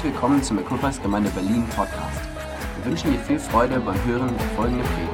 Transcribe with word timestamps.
Herzlich 0.00 0.14
willkommen 0.14 0.42
zum 0.42 0.58
Equippers 0.58 1.02
Gemeinde 1.02 1.28
Berlin 1.28 1.68
Podcast. 1.76 2.20
Wir 2.76 2.90
wünschen 2.90 3.12
dir 3.12 3.18
viel 3.18 3.38
Freude 3.38 3.78
beim 3.80 4.02
Hören 4.06 4.34
der 4.34 4.46
folgenden 4.56 4.86
Predigt. 4.86 5.12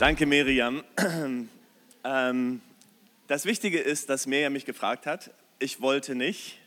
Danke, 0.00 0.26
Miriam. 0.26 0.82
Ähm, 2.04 2.60
das 3.28 3.44
Wichtige 3.44 3.78
ist, 3.78 4.10
dass 4.10 4.26
Miriam 4.26 4.54
mich 4.54 4.64
gefragt 4.64 5.06
hat. 5.06 5.30
Ich 5.60 5.80
wollte 5.80 6.16
nicht. 6.16 6.58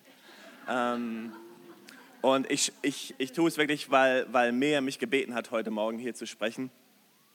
Ähm, 0.69 1.33
und 2.25 2.49
ich, 2.49 2.73
ich, 2.81 3.13
ich 3.19 3.33
tue 3.33 3.47
es 3.47 3.55
wirklich, 3.55 3.91
weil, 3.91 4.25
weil 4.31 4.51
Miriam 4.51 4.85
mich 4.85 4.97
gebeten 4.97 5.35
hat, 5.35 5.51
heute 5.51 5.69
Morgen 5.69 5.99
hier 5.99 6.15
zu 6.15 6.25
sprechen. 6.25 6.71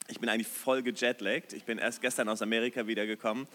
Ich 0.08 0.18
bin 0.18 0.28
eigentlich 0.28 0.48
voll 0.48 0.82
gejetlaggt. 0.82 1.52
Ich 1.52 1.62
bin 1.62 1.78
erst 1.78 2.00
gestern 2.00 2.28
aus 2.28 2.42
Amerika 2.42 2.88
wiedergekommen 2.88 3.46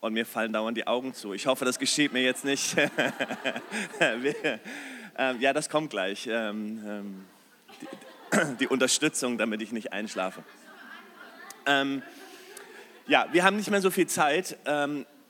und 0.00 0.14
mir 0.14 0.26
fallen 0.26 0.52
dauernd 0.52 0.76
die 0.76 0.88
Augen 0.88 1.14
zu. 1.14 1.32
Ich 1.32 1.46
hoffe, 1.46 1.64
das 1.64 1.78
geschieht 1.78 2.12
mir 2.12 2.22
jetzt 2.22 2.44
nicht. 2.44 2.76
Ähm, 5.18 5.40
ja, 5.40 5.52
das 5.52 5.68
kommt 5.68 5.90
gleich. 5.90 6.28
Ähm, 6.30 6.80
ähm, 8.32 8.56
die, 8.58 8.68
Unterstützung, 8.68 9.36
damit 9.36 9.60
ich 9.60 9.70
nicht 9.70 9.92
einschlafe. 9.92 10.42
Ja, 13.06 13.26
wir 13.30 13.44
haben 13.44 13.56
nicht 13.56 13.70
mehr 13.70 13.82
so 13.82 13.90
viel 13.90 14.06
Zeit. 14.06 14.56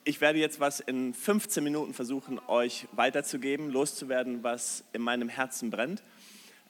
Ich 0.03 0.23
werde 0.23 0.39
jetzt 0.39 0.61
was 0.61 0.81
in 0.81 1.13
15 1.13 1.63
Minuten 1.63 1.93
versuchen, 1.93 2.41
euch 2.49 2.89
weiterzugeben, 2.93 3.69
loszuwerden, 3.69 4.43
was 4.43 4.83
in 4.95 5.03
meinem 5.03 5.29
Herzen 5.29 5.71
brennt. 5.71 6.03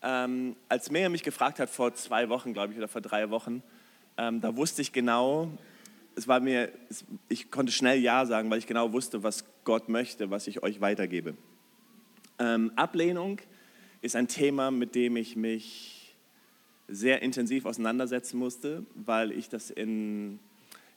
Ähm, 0.03 0.57
als 0.69 0.91
Miriam 0.91 1.13
mich 1.13 1.23
gefragt 1.23 1.61
hat, 1.61 1.71
vor 1.71 1.95
zwei 1.95 2.29
Wochen, 2.29 2.53
glaube 2.53 2.73
ich, 2.73 2.79
oder 2.79 2.89
vor 2.89 3.01
drei 3.01 3.31
Wochen, 3.31 3.63
ähm, 4.17 4.41
da 4.41 4.57
wusste 4.57 4.83
ich 4.83 4.93
genau, 4.93 5.49
es 6.17 6.27
war 6.27 6.41
mir, 6.41 6.73
ich 7.29 7.53
konnte 7.53 7.71
schnell 7.71 8.01
Ja 8.01 8.27
sagen, 8.27 8.51
weil 8.51 8.59
ich 8.59 8.67
genau 8.67 8.93
wusste, 8.93 9.23
was 9.23 9.45
Gott 9.63 9.89
möchte, 9.89 10.31
was 10.31 10.49
ich 10.49 10.65
euch 10.65 10.81
weitergebe. 10.81 11.37
Ähm, 12.41 12.73
Ablehnung 12.75 13.39
ist 14.01 14.17
ein 14.17 14.27
Thema, 14.27 14.73
mit 14.73 14.97
dem 14.97 15.15
ich 15.15 15.37
mich 15.37 16.17
sehr 16.89 17.23
intensiv 17.23 17.65
auseinandersetzen 17.65 18.39
musste, 18.39 18.85
weil 18.97 19.31
ich 19.31 19.49
das 19.49 19.71
in 19.71 20.41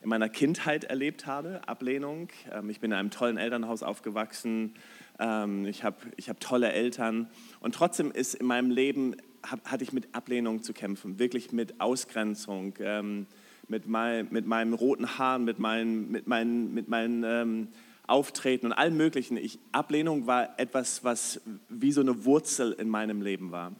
in 0.04 0.10
meiner 0.10 0.30
Kindheit 0.30 0.84
erlebt 0.84 1.26
habe, 1.26 1.62
Ablehnung. 1.68 2.30
Ähm, 2.52 2.70
ich 2.70 2.80
bin 2.80 2.92
in 2.92 2.98
einem 2.98 3.10
tollen 3.10 3.38
Elternhaus 3.38 3.84
aufgewachsen, 3.84 4.76
ähm, 5.20 5.66
ich 5.66 5.84
habe 5.84 5.98
ich 6.18 6.30
hab 6.30 6.40
tolle 6.40 6.72
Eltern 6.72 7.30
und 7.62 7.76
trotzdem 7.76 8.12
ist 8.12 8.36
in 8.36 8.46
meinem 8.46 8.70
Leben, 8.70 9.16
hatte 9.44 9.84
ich 9.84 9.94
mit 9.94 10.14
Ablehnung 10.14 10.64
zu 10.64 10.74
kämpfen, 10.74 11.20
wirklich 11.20 11.52
mit 11.52 11.80
Ausgrenzung, 11.80 12.76
ähm, 12.80 13.28
mit, 13.68 13.88
mein, 13.88 14.28
mit 14.32 14.46
meinem 14.46 14.74
roten 14.74 15.18
Haaren, 15.18 15.44
mit 15.46 15.60
meinen, 15.60 16.12
mit 16.12 16.28
meinen, 16.28 16.74
mit 16.74 16.90
meinen 16.90 17.70
Auftreten 18.06 18.68
und 18.68 18.74
allem 18.74 18.98
Möglichen. 18.98 19.38
Ich, 19.38 19.60
Ablehnung 19.72 20.28
war 20.28 20.60
etwas, 20.60 21.04
was 21.04 21.42
wie 21.70 21.92
so 21.92 22.02
eine 22.02 22.26
Wurzel 22.26 22.74
in 22.74 22.90
meinem 22.90 23.22
Leben 23.22 23.52
war. 23.52 23.72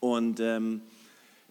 Und 0.00 0.40
ähm, 0.40 0.82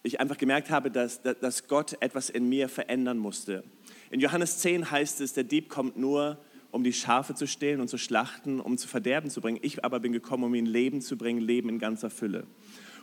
ich 0.04 0.20
einfach 0.20 0.38
gemerkt 0.38 0.70
habe, 0.70 0.90
dass, 0.90 1.22
dass 1.22 1.68
Gott 1.68 1.96
etwas 2.00 2.30
in 2.30 2.50
mir 2.50 2.70
verändern 2.70 3.18
musste. 3.18 3.64
In 4.10 4.20
Johannes 4.20 4.60
10 4.60 4.90
heißt 4.90 5.22
es, 5.22 5.34
der 5.34 5.44
Dieb 5.44 5.70
kommt 5.70 5.98
nur, 5.98 6.38
um 6.72 6.84
die 6.84 6.94
Schafe 6.94 7.36
zu 7.36 7.48
stehlen 7.48 7.82
und 7.82 7.90
zu 7.90 7.98
schlachten, 7.98 8.60
um 8.60 8.78
zu 8.78 8.88
Verderben 8.88 9.30
zu 9.30 9.42
bringen. 9.42 9.60
Ich 9.62 9.84
aber 9.84 10.00
bin 10.00 10.14
gekommen, 10.14 10.46
um 10.46 10.56
ihnen 10.56 10.68
Leben 10.68 11.02
zu 11.02 11.18
bringen, 11.18 11.42
Leben 11.42 11.70
in 11.70 11.80
ganzer 11.80 12.10
Fülle. 12.10 12.48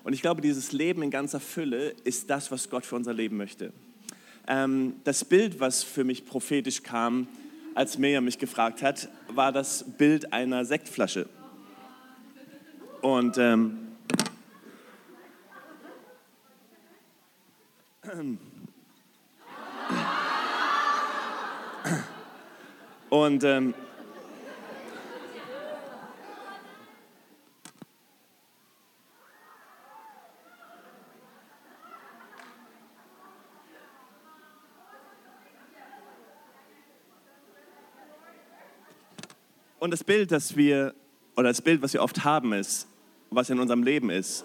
Und 0.04 0.12
ich 0.12 0.22
glaube, 0.22 0.40
dieses 0.40 0.72
Leben 0.72 1.02
in 1.02 1.10
ganzer 1.10 1.40
Fülle 1.40 1.94
ist 2.04 2.30
das, 2.30 2.50
was 2.50 2.70
Gott 2.70 2.86
für 2.86 2.96
unser 2.96 3.12
Leben 3.12 3.36
möchte. 3.36 3.72
Ähm, 4.46 4.94
das 5.04 5.24
Bild, 5.24 5.60
was 5.60 5.82
für 5.82 6.04
mich 6.04 6.24
prophetisch 6.24 6.82
kam, 6.82 7.28
als 7.74 7.98
Miriam 7.98 8.24
mich 8.24 8.38
gefragt 8.38 8.82
hat, 8.82 9.08
war 9.28 9.52
das 9.52 9.84
Bild 9.98 10.32
einer 10.32 10.64
Sektflasche. 10.64 11.28
Und 13.02 13.38
ähm, 13.38 13.87
Und 23.10 23.44
ähm, 23.44 23.74
Und 39.80 39.92
das 39.92 40.02
Bild, 40.02 40.32
das 40.32 40.56
wir, 40.56 40.94
oder 41.36 41.48
das 41.48 41.62
Bild, 41.62 41.82
was 41.82 41.92
wir 41.92 42.02
oft 42.02 42.24
haben, 42.24 42.52
ist, 42.52 42.88
was 43.30 43.48
in 43.48 43.60
unserem 43.60 43.82
Leben 43.82 44.10
ist, 44.10 44.44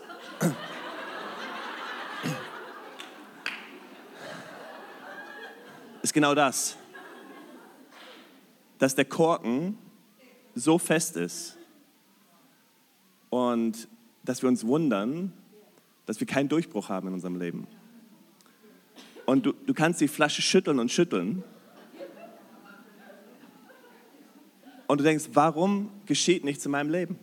ist 6.13 6.21
genau 6.21 6.35
das, 6.35 6.77
dass 8.77 8.93
der 8.93 9.05
Korken 9.05 9.79
so 10.53 10.77
fest 10.77 11.17
ist 11.17 11.57
und 13.31 13.87
dass 14.23 14.43
wir 14.43 14.49
uns 14.49 14.63
wundern, 14.63 15.33
dass 16.05 16.19
wir 16.19 16.27
keinen 16.27 16.49
Durchbruch 16.49 16.89
haben 16.89 17.07
in 17.07 17.15
unserem 17.15 17.39
Leben. 17.39 17.65
Und 19.25 19.47
du, 19.47 19.53
du 19.53 19.73
kannst 19.73 20.01
die 20.01 20.07
Flasche 20.07 20.43
schütteln 20.43 20.77
und 20.77 20.91
schütteln. 20.91 21.43
Und 24.85 24.99
du 24.99 25.03
denkst, 25.03 25.29
warum 25.33 25.89
geschieht 26.05 26.43
nichts 26.43 26.63
in 26.63 26.73
meinem 26.73 26.91
Leben? 26.91 27.17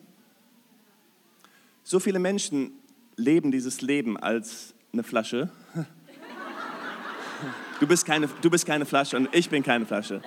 So 1.85 2.01
viele 2.01 2.19
Menschen 2.19 2.73
leben 3.15 3.53
dieses 3.53 3.83
Leben 3.83 4.17
als 4.17 4.75
eine 4.93 5.05
Flasche 5.05 5.49
Du 7.81 7.87
bist, 7.87 8.05
keine, 8.05 8.29
du 8.43 8.51
bist 8.51 8.67
keine 8.67 8.85
Flasche 8.85 9.17
und 9.17 9.35
ich 9.35 9.49
bin 9.49 9.63
keine 9.63 9.87
Flasche. 9.87 10.21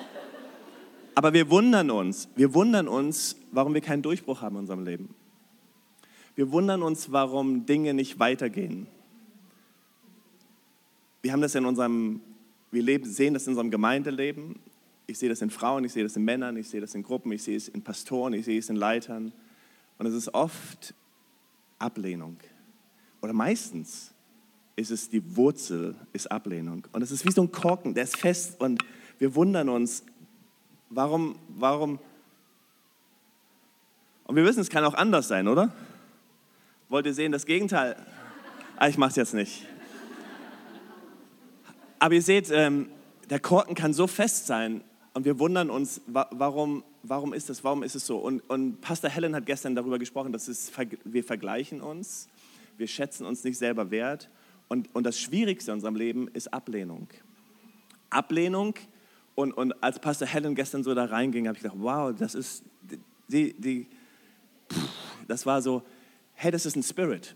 Aber 1.13 1.33
wir 1.33 1.51
wundern 1.51 1.91
uns, 1.91 2.27
wir 2.35 2.55
wundern 2.55 2.87
uns, 2.87 3.35
warum 3.51 3.75
wir 3.75 3.81
keinen 3.81 4.01
Durchbruch 4.01 4.41
haben 4.41 4.55
in 4.55 4.61
unserem 4.61 4.83
Leben. 4.83 5.13
Wir 6.35 6.51
wundern 6.51 6.81
uns, 6.81 7.11
warum 7.11 7.67
Dinge 7.67 7.93
nicht 7.93 8.17
weitergehen. 8.17 8.87
Wir 11.21 11.31
haben 11.31 11.41
das 11.41 11.53
in 11.53 11.65
unserem, 11.65 12.21
wir 12.71 12.81
leben, 12.81 13.05
sehen 13.05 13.35
das 13.35 13.45
in 13.45 13.51
unserem 13.51 13.69
Gemeindeleben. 13.69 14.55
Ich 15.05 15.19
sehe 15.19 15.29
das 15.29 15.43
in 15.43 15.51
Frauen, 15.51 15.83
ich 15.83 15.93
sehe 15.93 16.01
das 16.01 16.15
in 16.15 16.25
Männern, 16.25 16.57
ich 16.57 16.69
sehe 16.69 16.81
das 16.81 16.95
in 16.95 17.03
Gruppen, 17.03 17.31
ich 17.33 17.43
sehe 17.43 17.55
es 17.55 17.67
in 17.67 17.83
Pastoren, 17.83 18.33
ich 18.33 18.45
sehe 18.45 18.57
es 18.57 18.69
in 18.69 18.77
Leitern. 18.77 19.31
Und 19.99 20.07
es 20.07 20.15
ist 20.15 20.33
oft 20.33 20.95
Ablehnung. 21.77 22.37
Oder 23.21 23.33
meistens 23.33 24.12
ist 24.75 24.91
es 24.91 25.09
die 25.09 25.35
Wurzel, 25.35 25.95
ist 26.13 26.31
Ablehnung. 26.31 26.87
Und 26.91 27.01
es 27.01 27.11
ist 27.11 27.25
wie 27.25 27.31
so 27.31 27.41
ein 27.43 27.51
Korken, 27.51 27.93
der 27.93 28.03
ist 28.03 28.17
fest 28.17 28.59
und 28.59 28.83
wir 29.19 29.35
wundern 29.35 29.69
uns, 29.69 30.03
warum, 30.89 31.37
warum. 31.49 31.99
Und 34.25 34.35
wir 34.35 34.43
wissen, 34.43 34.61
es 34.61 34.69
kann 34.69 34.83
auch 34.83 34.95
anders 34.95 35.27
sein, 35.27 35.47
oder? 35.47 35.73
Wollt 36.89 37.05
ihr 37.05 37.13
sehen, 37.13 37.31
das 37.31 37.45
Gegenteil? 37.45 37.95
Ah, 38.77 38.87
ich 38.87 38.97
mache 38.97 39.11
es 39.11 39.15
jetzt 39.15 39.33
nicht. 39.33 39.67
Aber 41.99 42.15
ihr 42.15 42.21
seht, 42.21 42.49
ähm, 42.51 42.89
der 43.29 43.39
Korken 43.39 43.75
kann 43.75 43.93
so 43.93 44.07
fest 44.07 44.47
sein 44.47 44.83
und 45.13 45.25
wir 45.25 45.39
wundern 45.39 45.69
uns, 45.69 46.01
warum, 46.07 46.83
warum 47.03 47.33
ist 47.33 47.49
das, 47.49 47.63
warum 47.63 47.83
ist 47.83 47.95
es 47.95 48.05
so? 48.05 48.17
Und, 48.17 48.41
und 48.49 48.81
Pastor 48.81 49.09
Helen 49.09 49.35
hat 49.35 49.45
gestern 49.45 49.75
darüber 49.75 49.99
gesprochen, 49.99 50.33
dass 50.33 50.47
es, 50.47 50.71
wir 51.05 51.23
vergleichen 51.23 51.81
uns, 51.81 52.27
wir 52.77 52.87
schätzen 52.87 53.25
uns 53.25 53.43
nicht 53.43 53.57
selber 53.57 53.91
wert 53.91 54.29
und, 54.73 54.89
und 54.95 55.03
das 55.03 55.19
Schwierigste 55.19 55.69
in 55.69 55.75
unserem 55.75 55.95
Leben 55.95 56.27
ist 56.29 56.51
Ablehnung. 56.51 57.07
Ablehnung. 58.09 58.73
Und, 59.35 59.51
und 59.51 59.83
als 59.83 59.99
Pastor 59.99 60.27
Helen 60.27 60.55
gestern 60.55 60.83
so 60.83 60.95
da 60.95 61.05
reinging, 61.05 61.47
habe 61.47 61.55
ich 61.55 61.61
gedacht, 61.61 61.77
wow, 61.79 62.11
das 62.17 62.33
ist, 62.33 62.63
die, 63.27 63.53
die, 63.53 63.85
das 65.27 65.45
war 65.45 65.61
so, 65.61 65.83
hey, 66.33 66.49
das 66.49 66.65
ist 66.65 66.75
ein 66.75 66.81
Spirit. 66.81 67.35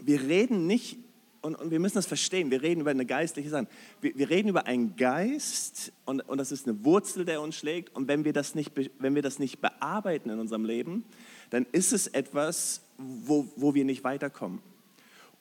Wir 0.00 0.22
reden 0.22 0.66
nicht, 0.66 0.96
und, 1.42 1.54
und 1.54 1.70
wir 1.70 1.78
müssen 1.80 1.96
das 1.96 2.06
verstehen, 2.06 2.50
wir 2.50 2.62
reden 2.62 2.80
über 2.80 2.92
eine 2.92 3.04
geistliche 3.04 3.50
Sache. 3.50 3.66
Wir, 4.00 4.16
wir 4.16 4.30
reden 4.30 4.48
über 4.48 4.64
einen 4.66 4.96
Geist 4.96 5.92
und, 6.06 6.26
und 6.26 6.38
das 6.38 6.50
ist 6.50 6.66
eine 6.66 6.82
Wurzel, 6.82 7.26
der 7.26 7.42
uns 7.42 7.56
schlägt. 7.56 7.94
Und 7.94 8.08
wenn 8.08 8.24
wir 8.24 8.32
das 8.32 8.54
nicht, 8.54 8.72
wenn 8.98 9.14
wir 9.14 9.20
das 9.20 9.38
nicht 9.38 9.60
bearbeiten 9.60 10.30
in 10.30 10.38
unserem 10.38 10.64
Leben, 10.64 11.04
dann 11.50 11.66
ist 11.72 11.92
es 11.92 12.06
etwas, 12.06 12.80
wo, 12.96 13.52
wo 13.54 13.74
wir 13.74 13.84
nicht 13.84 14.02
weiterkommen. 14.02 14.60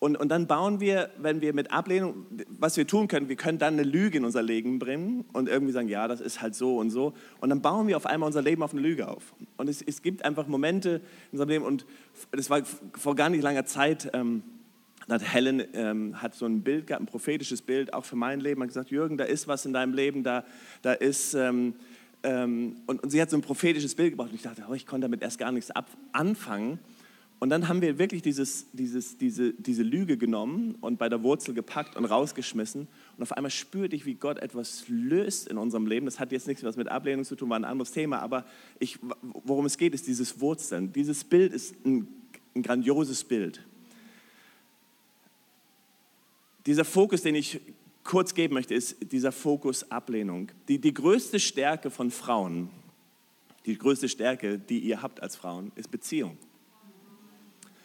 Und, 0.03 0.17
und 0.17 0.27
dann 0.27 0.47
bauen 0.47 0.81
wir, 0.81 1.11
wenn 1.17 1.39
wir 1.39 1.53
mit 1.53 1.71
Ablehnung, 1.71 2.25
was 2.59 2.75
wir 2.75 2.85
tun 2.85 3.07
können, 3.07 3.29
wir 3.29 3.37
können 3.37 3.57
dann 3.57 3.75
eine 3.75 3.83
Lüge 3.83 4.17
in 4.17 4.25
unser 4.25 4.43
Leben 4.43 4.77
bringen 4.77 5.23
und 5.31 5.47
irgendwie 5.47 5.71
sagen, 5.71 5.87
ja, 5.87 6.09
das 6.09 6.19
ist 6.19 6.41
halt 6.41 6.55
so 6.55 6.77
und 6.77 6.89
so. 6.89 7.13
Und 7.39 7.49
dann 7.49 7.61
bauen 7.61 7.87
wir 7.87 7.95
auf 7.95 8.05
einmal 8.05 8.27
unser 8.27 8.41
Leben 8.41 8.63
auf 8.63 8.73
eine 8.73 8.81
Lüge 8.81 9.07
auf. 9.07 9.33
Und 9.55 9.69
es, 9.69 9.81
es 9.81 10.01
gibt 10.01 10.25
einfach 10.25 10.45
Momente 10.45 10.99
in 11.31 11.39
unserem 11.39 11.49
Leben, 11.51 11.63
und 11.63 11.85
das 12.31 12.49
war 12.49 12.63
vor 12.97 13.15
gar 13.15 13.29
nicht 13.29 13.43
langer 13.43 13.65
Zeit, 13.65 14.09
ähm, 14.11 14.43
Helen 15.07 15.63
ähm, 15.73 16.21
hat 16.21 16.35
so 16.35 16.47
ein 16.47 16.63
Bild 16.63 16.87
gehabt, 16.87 17.03
ein 17.03 17.05
prophetisches 17.05 17.61
Bild, 17.61 17.93
auch 17.93 18.03
für 18.03 18.17
mein 18.17 18.41
Leben. 18.41 18.59
Hat 18.59 18.67
gesagt, 18.67 18.91
Jürgen, 18.91 19.17
da 19.17 19.23
ist 19.23 19.47
was 19.47 19.65
in 19.65 19.71
deinem 19.71 19.93
Leben, 19.93 20.23
da, 20.23 20.43
da 20.81 20.91
ist... 20.91 21.33
Ähm, 21.33 21.75
ähm, 22.25 22.77
und, 22.87 23.03
und, 23.03 23.09
sie 23.09 23.21
hat 23.21 23.29
so 23.29 23.37
ein 23.37 23.41
prophetisches 23.41 23.95
Bild 23.95 24.11
gebracht 24.11 24.29
und 24.29 24.35
ich 24.35 24.41
dachte, 24.41 24.63
oh, 24.69 24.73
ich 24.73 24.85
konnte 24.85 25.05
damit 25.05 25.21
erst 25.21 25.39
gar 25.39 25.51
nichts 25.51 25.71
anfangen. 26.13 26.79
Und 27.43 27.49
dann 27.49 27.67
haben 27.67 27.81
wir 27.81 27.99
wirklich 27.99 28.21
dieses, 28.21 28.67
dieses, 28.71 29.17
diese, 29.17 29.51
diese 29.51 29.83
Lüge 29.83 30.15
genommen 30.15 30.75
und 30.79 30.97
bei 30.97 31.09
der 31.09 31.23
Wurzel 31.23 31.53
gepackt 31.53 31.97
und 31.97 32.05
rausgeschmissen. 32.05 32.87
Und 33.17 33.21
auf 33.21 33.33
einmal 33.33 33.51
spürte 33.51 33.97
ich, 33.97 34.05
wie 34.05 34.13
Gott 34.13 34.37
etwas 34.37 34.85
löst 34.87 35.49
in 35.49 35.57
unserem 35.57 35.85
Leben. 35.85 36.05
Das 36.05 36.21
hat 36.21 36.31
jetzt 36.31 36.47
nichts 36.47 36.63
was 36.63 36.77
mit 36.77 36.87
Ablehnung 36.87 37.25
zu 37.25 37.35
tun, 37.35 37.49
war 37.49 37.59
ein 37.59 37.65
anderes 37.65 37.91
Thema. 37.91 38.19
Aber 38.19 38.45
ich, 38.79 38.97
worum 39.43 39.65
es 39.65 39.77
geht, 39.77 39.93
ist 39.93 40.07
dieses 40.07 40.39
Wurzeln. 40.39 40.93
Dieses 40.93 41.25
Bild 41.25 41.51
ist 41.51 41.75
ein, 41.85 42.07
ein 42.55 42.63
grandioses 42.63 43.25
Bild. 43.25 43.61
Dieser 46.65 46.85
Fokus, 46.85 47.23
den 47.23 47.35
ich 47.35 47.59
kurz 48.05 48.35
geben 48.35 48.53
möchte, 48.53 48.73
ist 48.73 49.11
dieser 49.11 49.33
Fokus 49.33 49.91
Ablehnung. 49.91 50.49
Die, 50.69 50.79
die 50.79 50.93
größte 50.93 51.41
Stärke 51.41 51.91
von 51.91 52.09
Frauen, 52.09 52.69
die 53.65 53.77
größte 53.77 54.07
Stärke, 54.07 54.59
die 54.59 54.79
ihr 54.79 55.01
habt 55.01 55.21
als 55.21 55.35
Frauen, 55.35 55.73
ist 55.75 55.91
Beziehung. 55.91 56.37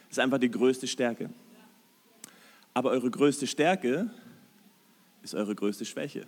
Das 0.09 0.17
ist 0.17 0.19
einfach 0.19 0.39
die 0.39 0.51
größte 0.51 0.87
Stärke. 0.87 1.29
Aber 2.73 2.89
eure 2.91 3.09
größte 3.09 3.47
Stärke 3.47 4.09
ist 5.21 5.35
eure 5.35 5.55
größte 5.55 5.85
Schwäche. 5.85 6.25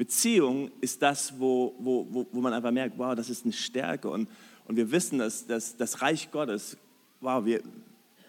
Beziehung 0.00 0.70
ist 0.80 1.02
das, 1.02 1.38
wo, 1.38 1.74
wo, 1.78 2.06
wo, 2.08 2.26
wo 2.32 2.40
man 2.40 2.54
einfach 2.54 2.70
merkt, 2.70 2.96
wow, 2.96 3.14
das 3.14 3.28
ist 3.28 3.44
eine 3.44 3.52
Stärke. 3.52 4.08
Und, 4.08 4.30
und 4.66 4.76
wir 4.76 4.90
wissen, 4.90 5.18
dass, 5.18 5.46
dass 5.46 5.76
das 5.76 6.00
Reich 6.00 6.30
Gottes, 6.30 6.78
wow, 7.20 7.44
wir, 7.44 7.60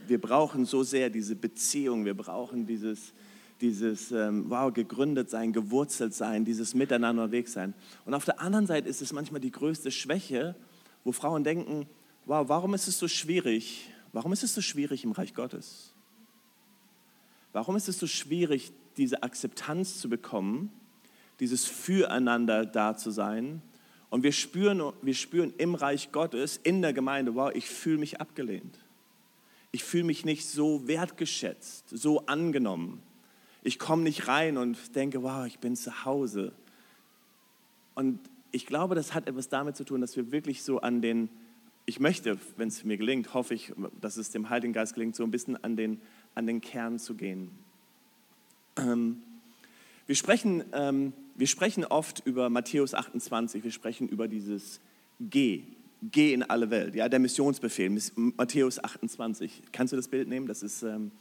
wir 0.05 0.19
brauchen 0.19 0.65
so 0.65 0.83
sehr 0.83 1.09
diese 1.09 1.33
Beziehung, 1.33 2.03
wir 2.03 2.13
brauchen 2.13 2.65
dieses, 2.65 3.13
dieses 3.61 4.11
ähm, 4.11 4.49
wow, 4.49 4.73
gegründet 4.73 5.29
sein, 5.29 5.53
gewurzelt 5.53 6.13
sein, 6.13 6.43
dieses 6.43 6.73
Miteinander 6.73 7.23
unterwegs 7.23 7.53
sein. 7.53 7.73
Und 8.05 8.15
auf 8.15 8.25
der 8.25 8.41
anderen 8.41 8.67
Seite 8.67 8.89
ist 8.89 9.01
es 9.01 9.13
manchmal 9.13 9.39
die 9.39 9.51
größte 9.51 9.91
Schwäche, 9.91 10.55
wo 11.03 11.12
Frauen 11.12 11.44
denken, 11.44 11.88
wow, 12.25 12.48
warum 12.48 12.74
ist 12.74 12.88
es 12.88 13.00
so 13.00 13.07
schwierig? 13.07 13.89
Warum 14.13 14.33
ist 14.33 14.44
es 14.44 14.53
so 14.53 14.62
schwierig 14.62 15.03
im 15.03 15.12
Reich 15.12 15.33
Gottes? 15.33 15.94
Warum 17.53 17.75
ist 17.75 17.89
es 17.89 18.00
so 18.00 18.07
schwierig, 18.07 18.71
diese 18.98 19.24
Akzeptanz 19.24 20.00
zu 20.00 20.09
bekommen, 20.09 20.71
dieses 21.39 21.65
Füreinander 21.65 22.65
da 22.65 22.95
zu 22.95 23.12
sein? 23.12 23.62
Und 24.09 24.24
wir 24.24 24.33
spüren, 24.33 24.94
wir 25.01 25.13
spüren 25.15 25.53
im 25.57 25.75
Reich 25.75 26.12
Gottes, 26.12 26.57
in 26.57 26.81
der 26.81 26.94
Gemeinde, 26.94 27.36
wow, 27.36 27.51
ich 27.54 27.68
fühle 27.68 27.97
mich 27.97 28.19
abgelehnt. 28.19 28.77
Ich 29.71 29.83
fühle 29.86 30.04
mich 30.04 30.25
nicht 30.25 30.45
so 30.47 30.88
wertgeschätzt, 30.88 31.89
so 31.89 32.25
angenommen. 32.25 33.01
Ich 33.63 33.80
komme 33.80 34.04
nicht 34.04 34.27
rein 34.27 34.57
und 34.57 34.95
denke, 34.95 35.24
wow, 35.24 35.45
ich 35.45 35.59
bin 35.59 35.77
zu 35.77 36.04
Hause. 36.04 36.51
Und 37.95 38.19
ich 38.51 38.65
glaube, 38.65 38.95
das 38.95 39.13
hat 39.13 39.27
etwas 39.27 39.50
damit 39.50 39.75
zu 39.75 39.83
tun, 39.83 40.01
dass 40.01 40.15
wir 40.15 40.31
wirklich 40.31 40.63
so 40.63 40.80
an 40.80 41.01
den, 41.01 41.30
ich 41.86 42.00
möchte, 42.00 42.38
wenn 42.57 42.68
es 42.68 42.83
mir 42.83 42.98
gelingt, 42.98 43.33
hoffe 43.33 43.53
ich, 43.53 43.74
dass 44.00 44.18
es 44.18 44.31
dem 44.31 44.50
Heiligen 44.50 44.74
Geist 44.74 44.94
gelingt, 44.94 45.15
so 45.15 45.24
ein 45.24 45.31
bisschen 45.31 45.62
an 45.63 45.75
den, 45.75 46.01
an 46.36 46.48
den 46.48 46.62
Kern 46.62 47.00
zu 47.00 47.15
gehen. 47.15 47.51
Ähm, 48.77 49.21
wir, 50.07 50.15
sprechen, 50.15 50.63
ähm, 50.74 51.13
wir 51.36 51.48
sprechen 51.48 51.86
oft 51.86 52.25
über 52.25 52.50
Matthäus 52.50 52.94
28, 52.94 53.63
wir 53.63 53.71
sprechen 53.71 54.07
über 54.07 54.27
dieses 54.27 54.80
Geh, 55.19 55.63
Geh 56.04 56.33
in 56.33 56.42
alle 56.42 56.71
Welt, 56.71 56.95
ja, 56.95 57.07
der 57.07 57.19
Missionsbefehl, 57.19 57.95
Matthäus 58.15 58.83
28. 58.83 59.62
Kannst 59.71 59.94
du 59.94 59.97
das 59.97 60.07
Bild 60.07 60.27
nehmen? 60.27 60.47
Das 60.47 60.63
ist, 60.63 60.81
ähm, 60.81 61.12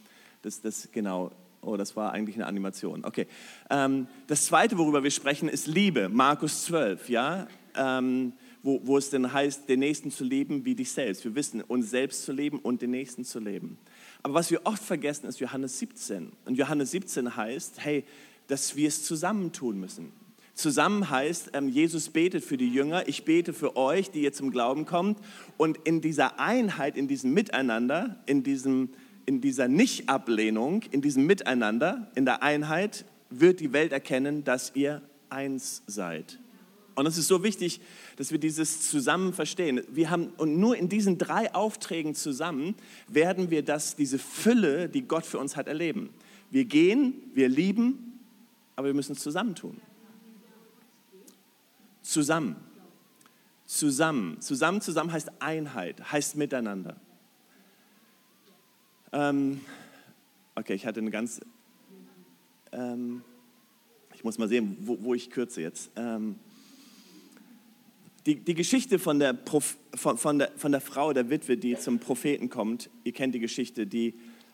das, 0.41 0.59
das, 0.59 0.89
genau, 0.91 1.31
Oh, 1.61 1.77
das 1.77 1.95
war 1.95 2.11
eigentlich 2.11 2.35
eine 2.35 2.47
Animation. 2.47 3.05
Okay. 3.05 3.27
Ähm, 3.69 4.07
das 4.27 4.45
zweite, 4.45 4.77
worüber 4.77 5.03
wir 5.03 5.11
sprechen, 5.11 5.47
ist 5.47 5.67
Liebe. 5.67 6.09
Markus 6.09 6.65
12, 6.65 7.09
ja. 7.09 7.47
Ähm, 7.75 8.33
wo, 8.63 8.81
wo 8.83 8.97
es 8.97 9.09
denn 9.09 9.31
heißt, 9.31 9.69
den 9.69 9.79
Nächsten 9.79 10.11
zu 10.11 10.23
lieben 10.23 10.65
wie 10.65 10.75
dich 10.75 10.91
selbst. 10.91 11.23
Wir 11.23 11.35
wissen, 11.35 11.61
uns 11.61 11.89
selbst 11.89 12.25
zu 12.25 12.31
leben 12.31 12.59
und 12.59 12.81
den 12.81 12.91
Nächsten 12.91 13.23
zu 13.23 13.39
leben. 13.39 13.77
Aber 14.23 14.35
was 14.35 14.51
wir 14.51 14.61
oft 14.65 14.83
vergessen, 14.83 15.27
ist 15.27 15.39
Johannes 15.39 15.79
17. 15.79 16.31
Und 16.45 16.57
Johannes 16.57 16.91
17 16.91 17.35
heißt, 17.35 17.83
hey, 17.83 18.03
dass 18.47 18.75
wir 18.75 18.87
es 18.87 19.03
zusammen 19.03 19.51
tun 19.51 19.79
müssen. 19.79 20.11
Zusammen 20.53 21.09
heißt, 21.09 21.51
ähm, 21.53 21.69
Jesus 21.69 22.09
betet 22.09 22.43
für 22.43 22.57
die 22.57 22.71
Jünger, 22.71 23.07
ich 23.07 23.23
bete 23.23 23.53
für 23.53 23.77
euch, 23.77 24.11
die 24.11 24.21
ihr 24.21 24.33
zum 24.33 24.51
Glauben 24.51 24.85
kommt. 24.85 25.17
Und 25.57 25.79
in 25.85 26.01
dieser 26.01 26.39
Einheit, 26.39 26.97
in 26.97 27.07
diesem 27.07 27.33
Miteinander, 27.33 28.21
in 28.25 28.43
diesem 28.43 28.89
in 29.25 29.41
dieser 29.41 29.67
Nicht-Ablehnung, 29.67 30.83
in 30.91 31.01
diesem 31.01 31.25
Miteinander, 31.25 32.11
in 32.15 32.25
der 32.25 32.43
Einheit, 32.43 33.05
wird 33.29 33.59
die 33.59 33.73
Welt 33.73 33.91
erkennen, 33.91 34.43
dass 34.43 34.73
ihr 34.75 35.01
eins 35.29 35.83
seid. 35.87 36.39
Und 36.95 37.05
es 37.05 37.17
ist 37.17 37.27
so 37.27 37.43
wichtig, 37.43 37.79
dass 38.17 38.31
wir 38.31 38.37
dieses 38.37 38.89
zusammen 38.89 39.33
verstehen. 39.33 39.81
Wir 39.89 40.09
haben, 40.09 40.27
und 40.37 40.59
nur 40.59 40.75
in 40.75 40.89
diesen 40.89 41.17
drei 41.17 41.53
Aufträgen 41.55 42.15
zusammen 42.15 42.75
werden 43.07 43.49
wir 43.49 43.63
das, 43.63 43.95
diese 43.95 44.19
Fülle, 44.19 44.89
die 44.89 45.03
Gott 45.03 45.25
für 45.25 45.39
uns 45.39 45.55
hat, 45.55 45.67
erleben. 45.67 46.09
Wir 46.49 46.65
gehen, 46.65 47.13
wir 47.33 47.47
lieben, 47.47 48.19
aber 48.75 48.87
wir 48.87 48.93
müssen 48.93 49.13
es 49.13 49.19
zusammentun. 49.19 49.79
Zusammen. 52.01 52.57
Zusammen. 53.65 54.41
Zusammen, 54.41 54.81
zusammen 54.81 55.11
heißt 55.13 55.31
Einheit, 55.39 56.11
heißt 56.11 56.35
Miteinander. 56.35 56.97
Ähm, 59.13 59.61
okay, 60.55 60.73
ich 60.73 60.85
hatte 60.85 60.99
eine 60.99 61.11
ganz. 61.11 61.41
Ähm, 62.71 63.21
ich 64.13 64.23
muss 64.23 64.37
mal 64.37 64.47
sehen, 64.47 64.77
wo, 64.81 64.97
wo 65.01 65.13
ich 65.13 65.29
kürze 65.29 65.61
jetzt. 65.61 65.91
Ähm, 65.95 66.35
die, 68.25 68.35
die 68.35 68.53
Geschichte 68.53 68.99
von 68.99 69.19
der, 69.19 69.33
Prof, 69.33 69.77
von, 69.95 70.17
von, 70.17 70.39
der, 70.39 70.51
von 70.55 70.71
der 70.71 70.79
Frau, 70.79 71.11
der 71.11 71.29
Witwe, 71.29 71.57
die 71.57 71.75
zum 71.75 71.99
Propheten 71.99 72.49
kommt, 72.49 72.89
ihr 73.03 73.13
kennt 73.13 73.33
die 73.33 73.39
Geschichte, 73.39 73.87
die, 73.87 74.13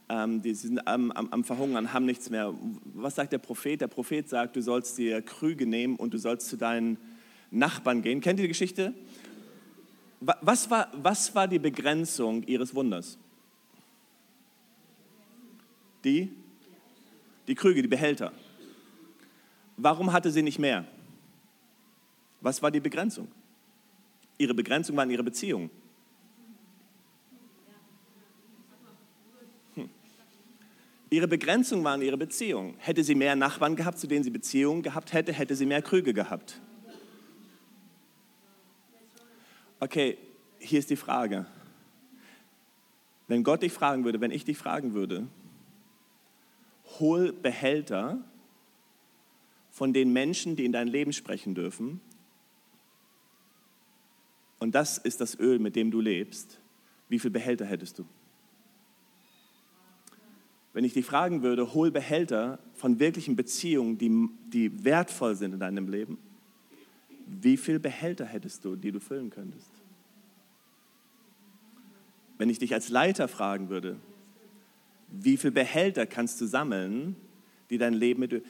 ähm, 0.09 0.42
die 0.42 0.54
sind 0.54 0.88
am, 0.88 1.12
am, 1.12 1.27
am, 1.30 1.44
Verhungern, 1.44 1.92
haben 1.92 2.06
nichts 2.06 2.30
mehr. 2.30 2.54
Was 2.95 3.15
sagt 3.15 3.33
der 3.33 3.39
Prophet? 3.39 3.81
Der 3.81 3.88
Prophet 3.88 4.27
sagt, 4.30 4.56
du 4.56 4.62
sollst 4.62 4.98
dir 4.98 5.21
Krüge 5.21 5.68
nehmen 5.68 5.98
und 5.98 6.13
du 6.13 6.18
sollst 6.18 6.48
zu 6.48 6.56
deinen 6.56 6.98
Nachbarn 7.51 8.01
gehen. 8.01 8.21
Kennt 8.21 8.39
ihr 8.39 8.44
die 8.44 8.49
Geschichte? 8.49 8.94
Was 10.19 10.69
war, 10.69 10.90
was 10.94 11.35
war 11.35 11.47
die 11.47 11.59
Begrenzung 11.59 12.44
ihres 12.44 12.73
Wunders? 12.73 13.19
Die? 16.07 16.31
Die 17.47 17.56
Krüge, 17.56 17.81
die 17.81 17.87
Behälter. 17.90 18.31
Warum 19.76 20.14
hatte 20.14 20.31
sie 20.31 20.42
nicht 20.42 20.57
mehr? 20.57 20.85
Was 22.40 22.61
war 22.61 22.71
die 22.71 22.80
Begrenzung? 22.80 23.28
Ihre 24.37 24.54
Begrenzung 24.54 24.95
war 24.95 25.04
in 25.04 25.09
ihrer 25.09 25.23
Beziehung. 25.23 25.69
Hm. 29.76 29.90
Ihre 31.09 31.28
Begrenzung 31.28 31.83
war 31.83 31.95
in 31.95 32.04
ihrer 32.04 32.16
Beziehung. 32.16 32.76
Hätte 32.78 33.04
sie 33.04 33.14
mehr 33.14 33.35
Nachbarn 33.35 33.76
gehabt, 33.76 33.99
zu 33.99 34.07
denen 34.07 34.23
sie 34.23 34.30
Beziehungen 34.30 34.83
gehabt 34.83 35.11
hätte, 35.11 35.33
hätte 35.33 35.57
sie 35.57 35.66
mehr 35.66 35.81
Krüge 35.81 36.14
gehabt. 36.14 36.61
Okay, 39.81 40.18
hier 40.59 40.80
ist 40.80 40.90
die 40.90 40.95
Frage. 40.95 41.45
Wenn 43.28 43.44
Gott 43.44 43.61
dich 43.61 43.73
fragen 43.73 44.06
würde, 44.06 44.21
wenn 44.21 44.31
ich 44.31 44.45
dich 44.45 44.57
fragen 44.57 44.94
würde, 44.94 45.28
hol 46.99 47.33
Behälter 47.33 48.23
von 49.69 49.94
den 49.94 50.11
Menschen, 50.11 50.56
die 50.56 50.66
in 50.66 50.71
dein 50.71 50.87
Leben 50.87 51.13
sprechen 51.13 51.54
dürfen. 51.54 52.01
Und 54.59 54.73
das 54.73 54.97
ist 54.97 55.21
das 55.21 55.39
Öl, 55.39 55.59
mit 55.59 55.75
dem 55.75 55.92
du 55.92 56.01
lebst. 56.01 56.59
Wie 57.09 57.19
viele 57.19 57.31
Behälter 57.31 57.66
hättest 57.66 57.99
du? 57.99 58.06
Wenn 60.73 60.83
ich 60.83 60.94
dich 60.94 61.06
fragen 61.06 61.42
würde, 61.42 61.73
hol 61.73 61.92
Behälter 61.92 62.59
von 62.73 62.99
wirklichen 62.99 63.35
Beziehungen, 63.35 63.97
die, 63.97 64.30
die 64.51 64.83
wertvoll 64.83 65.35
sind 65.35 65.54
in 65.54 65.59
deinem 65.59 65.87
Leben, 65.87 66.18
wie 67.25 67.57
viele 67.57 67.80
Behälter 67.80 68.25
hättest 68.25 68.63
du, 68.63 68.75
die 68.75 68.92
du 68.92 68.99
füllen 68.99 69.30
könntest? 69.30 69.71
Wenn 72.37 72.49
ich 72.49 72.59
dich 72.59 72.73
als 72.73 72.89
Leiter 72.89 73.27
fragen 73.27 73.69
würde, 73.69 73.97
wie 75.07 75.37
viele 75.37 75.52
Behälter 75.52 76.06
kannst 76.06 76.40
du 76.42 76.45
sammeln, 76.45 77.16
die 77.69 77.78
dein 77.78 77.94
Leben 77.94 78.19
mit... 78.21 78.44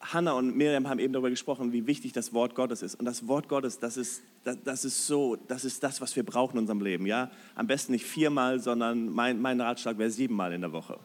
Hannah 0.00 0.32
und 0.32 0.56
Miriam 0.56 0.88
haben 0.88 0.98
eben 0.98 1.12
darüber 1.12 1.30
gesprochen, 1.30 1.72
wie 1.72 1.86
wichtig 1.86 2.12
das 2.12 2.32
Wort 2.32 2.56
Gottes 2.56 2.82
ist. 2.82 2.96
Und 2.96 3.04
das 3.04 3.28
Wort 3.28 3.48
Gottes, 3.48 3.78
das 3.78 3.96
ist, 3.96 4.22
das, 4.42 4.58
das 4.64 4.84
ist 4.84 5.06
so, 5.06 5.36
das 5.36 5.64
ist 5.64 5.80
das, 5.84 6.00
was 6.00 6.16
wir 6.16 6.24
brauchen 6.24 6.56
in 6.56 6.62
unserem 6.62 6.80
Leben. 6.80 7.06
Ja? 7.06 7.30
Am 7.54 7.68
besten 7.68 7.92
nicht 7.92 8.04
viermal, 8.04 8.58
sondern 8.58 9.10
mein, 9.10 9.40
mein 9.40 9.60
Ratschlag 9.60 9.98
wäre 9.98 10.10
siebenmal 10.10 10.52
in 10.52 10.60
der 10.60 10.72
Woche. 10.72 10.98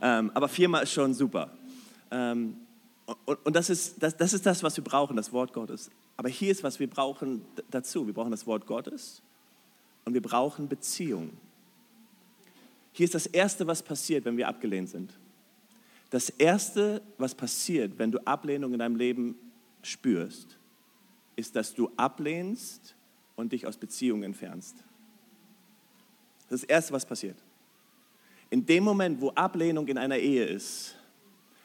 Ähm, 0.00 0.30
aber 0.32 0.48
viermal 0.48 0.84
ist 0.84 0.92
schon 0.92 1.12
super. 1.12 1.50
Ähm, 2.10 2.56
und, 3.26 3.38
und 3.44 3.54
das, 3.54 3.68
ist, 3.68 4.02
das, 4.02 4.16
das 4.16 4.32
ist 4.32 4.46
das, 4.46 4.62
was 4.62 4.76
wir 4.76 4.84
brauchen, 4.84 5.16
das 5.16 5.32
Wort 5.32 5.52
Gottes. 5.52 5.90
Aber 6.16 6.30
hier 6.30 6.50
ist, 6.50 6.62
was 6.62 6.80
wir 6.80 6.88
brauchen 6.88 7.44
dazu. 7.70 8.06
Wir 8.06 8.14
brauchen 8.14 8.30
das 8.30 8.46
Wort 8.46 8.66
Gottes 8.66 9.22
und 10.04 10.14
wir 10.14 10.22
brauchen 10.22 10.68
Beziehung. 10.68 11.30
Hier 12.92 13.04
ist 13.04 13.14
das 13.14 13.26
Erste, 13.26 13.66
was 13.66 13.82
passiert, 13.82 14.24
wenn 14.24 14.36
wir 14.36 14.48
abgelehnt 14.48 14.90
sind. 14.90 15.18
Das 16.10 16.28
Erste, 16.28 17.00
was 17.16 17.34
passiert, 17.34 17.98
wenn 17.98 18.12
du 18.12 18.18
Ablehnung 18.26 18.74
in 18.74 18.78
deinem 18.78 18.96
Leben 18.96 19.34
spürst, 19.82 20.58
ist, 21.36 21.56
dass 21.56 21.74
du 21.74 21.90
ablehnst 21.96 22.94
und 23.34 23.52
dich 23.52 23.66
aus 23.66 23.78
Beziehungen 23.78 24.22
entfernst. 24.24 24.76
Das 26.48 26.60
ist 26.60 26.64
das 26.64 26.68
Erste, 26.68 26.92
was 26.92 27.06
passiert. 27.06 27.36
In 28.50 28.66
dem 28.66 28.84
Moment, 28.84 29.20
wo 29.22 29.30
Ablehnung 29.30 29.88
in 29.88 29.96
einer 29.96 30.18
Ehe 30.18 30.44
ist, 30.44 30.94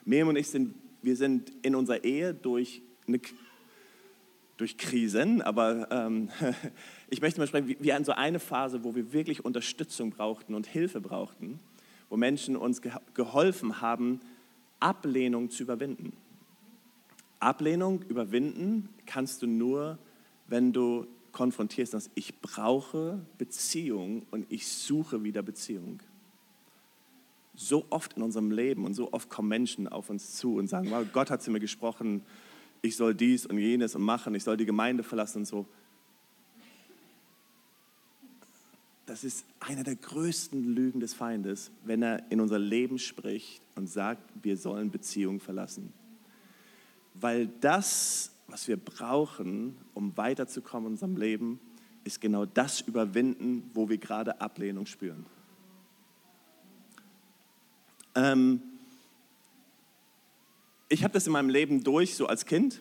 Miriam 0.05 0.29
und 0.29 0.37
ich 0.37 0.47
sind, 0.47 0.73
wir 1.01 1.17
sind 1.17 1.51
in 1.61 1.75
unserer 1.75 2.01
Ehe 2.05 2.33
durch, 2.33 2.81
eine, 3.05 3.19
durch 4.57 4.77
Krisen, 4.77 5.41
aber 5.41 5.87
ähm, 5.91 6.29
ich 7.09 7.21
möchte 7.21 7.39
mal 7.39 7.47
sprechen, 7.47 7.75
wir 7.79 7.93
hatten 7.93 8.05
so 8.05 8.11
eine 8.11 8.39
Phase, 8.39 8.83
wo 8.83 8.95
wir 8.95 9.13
wirklich 9.13 9.45
Unterstützung 9.45 10.11
brauchten 10.11 10.55
und 10.55 10.67
Hilfe 10.67 10.99
brauchten, 10.99 11.59
wo 12.09 12.17
Menschen 12.17 12.55
uns 12.55 12.81
geholfen 13.13 13.81
haben, 13.81 14.19
Ablehnung 14.79 15.49
zu 15.49 15.63
überwinden. 15.63 16.13
Ablehnung 17.39 18.01
überwinden 18.03 18.89
kannst 19.05 19.41
du 19.41 19.47
nur, 19.47 19.99
wenn 20.47 20.73
du 20.73 21.07
konfrontierst, 21.31 21.93
dass 21.93 22.09
ich 22.15 22.39
brauche 22.41 23.21
Beziehung 23.37 24.25
und 24.31 24.51
ich 24.51 24.67
suche 24.67 25.23
wieder 25.23 25.43
Beziehung. 25.43 25.99
So 27.53 27.85
oft 27.89 28.13
in 28.13 28.23
unserem 28.23 28.49
Leben 28.49 28.85
und 28.85 28.95
so 28.95 29.13
oft 29.13 29.29
kommen 29.29 29.49
Menschen 29.49 29.87
auf 29.87 30.09
uns 30.09 30.35
zu 30.35 30.55
und 30.55 30.67
sagen, 30.67 30.89
wow, 30.89 31.05
Gott 31.13 31.29
hat 31.29 31.43
zu 31.43 31.51
mir 31.51 31.59
gesprochen, 31.59 32.23
ich 32.81 32.95
soll 32.95 33.13
dies 33.13 33.45
und 33.45 33.57
jenes 33.57 33.97
machen, 33.97 34.35
ich 34.35 34.43
soll 34.43 34.57
die 34.57 34.65
Gemeinde 34.65 35.03
verlassen 35.03 35.39
und 35.39 35.45
so. 35.45 35.67
Das 39.05 39.23
ist 39.23 39.45
einer 39.59 39.83
der 39.83 39.95
größten 39.95 40.75
Lügen 40.75 40.99
des 40.99 41.13
Feindes, 41.13 41.71
wenn 41.85 42.01
er 42.01 42.29
in 42.29 42.41
unser 42.41 42.59
Leben 42.59 42.99
spricht 42.99 43.61
und 43.75 43.87
sagt, 43.87 44.21
wir 44.43 44.57
sollen 44.57 44.91
Beziehungen 44.91 45.39
verlassen. 45.39 45.93
Weil 47.13 47.47
das, 47.61 48.31
was 48.47 48.67
wir 48.67 48.77
brauchen, 48.77 49.77
um 49.93 50.15
weiterzukommen 50.17 50.87
in 50.87 50.91
unserem 50.93 51.15
Leben, 51.15 51.59
ist 52.03 52.19
genau 52.19 52.45
das 52.45 52.81
Überwinden, 52.81 53.69
wo 53.73 53.87
wir 53.89 53.97
gerade 53.97 54.39
Ablehnung 54.41 54.85
spüren. 54.85 55.25
Ähm 58.15 58.61
ich 60.89 61.03
habe 61.03 61.13
das 61.13 61.27
in 61.27 61.33
meinem 61.33 61.49
Leben 61.49 61.83
durch, 61.83 62.15
so 62.15 62.27
als 62.27 62.45
Kind. 62.45 62.79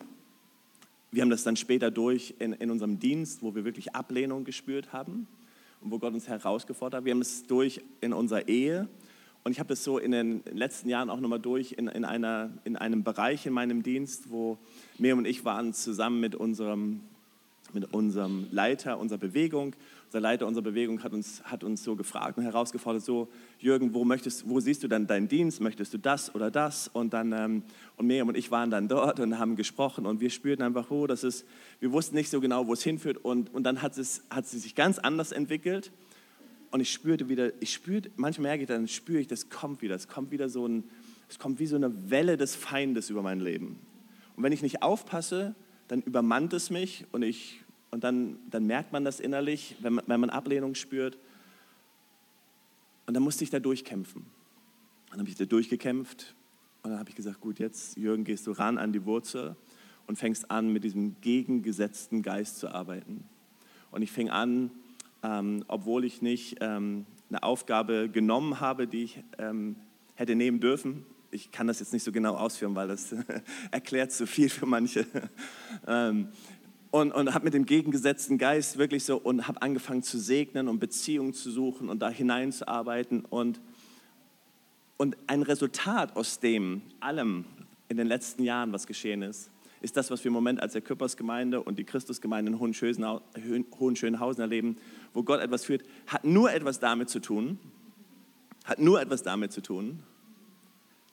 Wir 1.11 1.21
haben 1.21 1.29
das 1.29 1.43
dann 1.43 1.55
später 1.55 1.91
durch 1.91 2.35
in, 2.39 2.53
in 2.53 2.71
unserem 2.71 2.99
Dienst, 2.99 3.41
wo 3.41 3.55
wir 3.55 3.65
wirklich 3.65 3.95
Ablehnung 3.95 4.45
gespürt 4.45 4.93
haben 4.93 5.27
und 5.81 5.91
wo 5.91 5.99
Gott 5.99 6.13
uns 6.13 6.27
herausgefordert 6.27 6.99
hat. 6.99 7.05
Wir 7.05 7.11
haben 7.11 7.21
es 7.21 7.47
durch 7.47 7.81
in 8.01 8.13
unserer 8.13 8.47
Ehe 8.47 8.87
und 9.43 9.51
ich 9.51 9.59
habe 9.59 9.69
das 9.69 9.83
so 9.83 9.97
in 9.97 10.11
den 10.11 10.41
letzten 10.51 10.89
Jahren 10.89 11.09
auch 11.09 11.19
nochmal 11.19 11.39
durch 11.39 11.73
in, 11.73 11.87
in, 11.87 12.05
einer, 12.05 12.51
in 12.63 12.75
einem 12.75 13.03
Bereich 13.03 13.45
in 13.45 13.53
meinem 13.53 13.83
Dienst, 13.83 14.29
wo 14.29 14.57
Miriam 14.97 15.19
und 15.19 15.25
ich 15.25 15.43
waren 15.43 15.73
zusammen 15.73 16.19
mit 16.19 16.35
unserem, 16.35 17.01
mit 17.73 17.93
unserem 17.93 18.47
Leiter 18.51 18.99
unserer 18.99 19.19
Bewegung. 19.19 19.75
Unser 20.07 20.21
Leiter 20.21 20.47
unserer 20.47 20.63
Bewegung 20.63 21.03
hat 21.03 21.11
uns, 21.11 21.43
hat 21.43 21.65
uns 21.65 21.83
so 21.83 21.97
gefragt 21.97 22.37
und 22.37 22.45
herausgefordert, 22.45 23.03
so 23.03 23.27
Jürgen, 23.59 23.93
wo, 23.93 24.05
möchtest, 24.05 24.47
wo 24.47 24.61
siehst 24.61 24.81
du 24.81 24.87
dann 24.87 25.05
deinen 25.05 25.27
Dienst? 25.27 25.59
Möchtest 25.59 25.93
du 25.93 25.97
das 25.97 26.33
oder 26.33 26.49
das? 26.49 26.87
Und, 26.87 27.13
dann, 27.13 27.33
ähm, 27.33 27.63
und 27.97 28.07
Miriam 28.07 28.29
und 28.29 28.37
ich 28.37 28.49
waren 28.49 28.71
dann 28.71 28.87
dort 28.87 29.19
und 29.19 29.37
haben 29.37 29.57
gesprochen 29.57 30.05
und 30.05 30.21
wir 30.21 30.29
spürten 30.29 30.63
einfach, 30.63 30.89
oh, 30.91 31.07
das 31.07 31.25
ist, 31.25 31.45
wir 31.81 31.91
wussten 31.91 32.15
nicht 32.15 32.29
so 32.29 32.39
genau, 32.39 32.67
wo 32.67 32.73
es 32.73 32.83
hinführt 32.83 33.17
und, 33.17 33.53
und 33.53 33.63
dann 33.63 33.81
hat 33.81 33.97
es, 33.97 34.23
hat 34.29 34.45
es 34.45 34.51
sich 34.51 34.75
ganz 34.75 34.97
anders 34.97 35.33
entwickelt 35.33 35.91
und 36.71 36.79
ich 36.79 36.91
spürte 36.91 37.27
wieder, 37.27 37.51
ich 37.61 37.73
spürte, 37.73 38.09
manchmal 38.15 38.43
merke 38.51 38.63
ich 38.63 38.67
dann, 38.69 38.87
spüre 38.87 39.19
ich, 39.19 39.27
das 39.27 39.49
kommt 39.49 39.81
wieder, 39.81 39.95
es 39.95 40.07
kommt 40.07 40.31
wieder 40.31 40.47
so 40.47 40.65
ein, 40.65 40.85
es 41.27 41.37
kommt 41.37 41.59
wie 41.59 41.65
so 41.65 41.75
eine 41.75 42.09
Welle 42.09 42.37
des 42.37 42.55
Feindes 42.55 43.09
über 43.09 43.21
mein 43.21 43.41
Leben. 43.41 43.79
Und 44.37 44.43
wenn 44.43 44.53
ich 44.53 44.61
nicht 44.61 44.83
aufpasse, 44.83 45.53
dann 45.89 46.01
übermannt 46.01 46.53
es 46.53 46.69
mich 46.69 47.05
und, 47.11 47.23
ich, 47.23 47.63
und 47.91 48.03
dann, 48.03 48.37
dann 48.49 48.65
merkt 48.65 48.91
man 48.91 49.05
das 49.05 49.19
innerlich, 49.19 49.75
wenn 49.79 49.93
man, 49.93 50.05
wenn 50.07 50.19
man 50.19 50.29
Ablehnung 50.29 50.75
spürt. 50.75 51.17
Und 53.05 53.13
dann 53.13 53.23
musste 53.23 53.43
ich 53.43 53.49
da 53.49 53.59
durchkämpfen. 53.59 54.25
Dann 55.11 55.19
habe 55.19 55.29
ich 55.29 55.35
da 55.35 55.45
durchgekämpft 55.45 56.35
und 56.83 56.91
dann 56.91 56.99
habe 56.99 57.09
ich 57.09 57.15
gesagt, 57.15 57.39
gut, 57.41 57.59
jetzt 57.59 57.97
Jürgen, 57.97 58.23
gehst 58.23 58.45
du 58.47 58.51
ran 58.51 58.77
an 58.77 58.91
die 58.91 59.05
Wurzel 59.05 59.55
und 60.05 60.17
fängst 60.17 60.51
an, 60.51 60.71
mit 60.71 60.83
diesem 60.83 61.19
gegengesetzten 61.21 62.21
Geist 62.21 62.59
zu 62.59 62.69
arbeiten. 62.69 63.23
Und 63.91 64.01
ich 64.01 64.11
fing 64.11 64.29
an, 64.29 64.71
ähm, 65.23 65.63
obwohl 65.67 66.05
ich 66.05 66.21
nicht 66.21 66.57
ähm, 66.61 67.05
eine 67.29 67.43
Aufgabe 67.43 68.09
genommen 68.09 68.59
habe, 68.59 68.87
die 68.87 69.03
ich 69.03 69.23
ähm, 69.37 69.75
hätte 70.15 70.35
nehmen 70.35 70.59
dürfen. 70.59 71.05
Ich 71.31 71.51
kann 71.51 71.67
das 71.67 71.79
jetzt 71.79 71.93
nicht 71.93 72.03
so 72.03 72.11
genau 72.11 72.35
ausführen, 72.35 72.75
weil 72.75 72.87
das 72.87 73.13
erklärt 73.71 74.11
zu 74.11 74.27
viel 74.27 74.49
für 74.49 74.65
manche. 74.65 75.05
Und, 76.97 77.11
und 77.11 77.33
habe 77.35 77.45
mit 77.45 77.53
dem 77.53 77.65
gegengesetzten 77.65 78.39
Geist 78.39 78.79
wirklich 78.79 79.03
so 79.03 79.17
und 79.17 79.47
habe 79.47 79.61
angefangen 79.61 80.01
zu 80.01 80.17
segnen 80.17 80.67
und 80.67 80.79
Beziehungen 80.79 81.33
zu 81.33 81.51
suchen 81.51 81.89
und 81.89 81.99
da 81.99 82.09
hineinzuarbeiten. 82.09 83.23
Und 83.25 83.61
und 84.97 85.15
ein 85.27 85.43
Resultat 85.43 86.15
aus 86.15 86.39
dem 86.39 86.81
allem 86.99 87.45
in 87.87 87.97
den 87.97 88.07
letzten 88.07 88.43
Jahren, 88.43 88.73
was 88.73 88.87
geschehen 88.87 89.21
ist, 89.21 89.51
ist 89.79 89.95
das, 89.95 90.09
was 90.09 90.23
wir 90.23 90.29
im 90.29 90.33
Moment 90.33 90.59
als 90.59 90.73
der 90.73 90.81
Küppersgemeinde 90.81 91.61
und 91.61 91.77
die 91.77 91.83
Christusgemeinde 91.83 92.51
in 92.51 92.59
Hohenschönhausen 92.59 94.41
erleben, 94.41 94.77
wo 95.13 95.21
Gott 95.21 95.39
etwas 95.39 95.65
führt, 95.65 95.83
hat 96.07 96.25
nur 96.25 96.51
etwas 96.51 96.79
damit 96.79 97.09
zu 97.09 97.19
tun, 97.19 97.59
hat 98.65 98.79
nur 98.79 98.99
etwas 98.99 99.21
damit 99.21 99.51
zu 99.51 99.61
tun, 99.61 100.01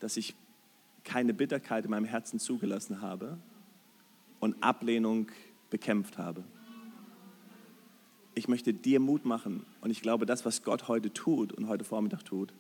dass 0.01 0.17
ich 0.17 0.35
keine 1.05 1.35
Bitterkeit 1.35 1.85
in 1.85 1.91
meinem 1.91 2.07
Herzen 2.07 2.39
zugelassen 2.39 3.03
habe 3.03 3.37
und 4.41 4.63
Ablehnung 4.63 5.31
bekämpft 5.75 6.19
habe. 6.19 6.45
Ich 8.37 8.47
möchte 8.47 8.73
dir 8.73 9.01
Mut 9.01 9.25
machen 9.25 9.67
und 9.81 9.91
ich 9.91 10.03
glaube, 10.03 10.25
das, 10.25 10.45
was 10.45 10.63
Gott 10.63 10.87
heute 10.87 11.13
tut 11.13 11.53
und 11.53 11.67
heute 11.67 11.83
Vormittag 11.83 12.25
tut, 12.25 12.55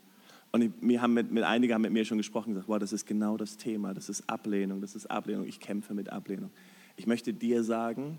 und 0.51 0.73
wir 0.81 1.01
haben 1.01 1.15
mit, 1.15 1.31
mit, 1.31 1.43
einige 1.45 1.75
haben 1.75 1.83
mit 1.83 1.93
mir 1.93 2.05
schon 2.05 2.19
gesprochen 2.19 2.51
und 2.51 2.55
gesagt, 2.55 2.69
wow, 2.69 2.79
das 2.79 2.93
ist 2.93 3.07
genau 3.07 3.37
das 3.37 3.57
Thema, 3.57 3.95
das 3.95 4.09
ist 4.09 4.29
Ablehnung, 4.29 4.81
das 4.81 4.97
ist 4.97 5.07
Ablehnung, 5.07 5.47
ich 5.47 5.61
kämpfe 5.61 5.95
mit 5.95 6.11
Ablehnung. 6.11 6.51
Ich 6.97 7.07
möchte 7.07 7.33
dir 7.33 7.63
sagen, 7.63 8.19